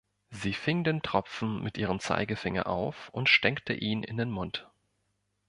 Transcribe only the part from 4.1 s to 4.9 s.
den Mund.